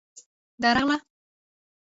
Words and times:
_درغله. 0.61 0.97